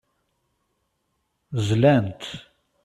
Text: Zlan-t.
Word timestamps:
Zlan-t. 1.67 2.21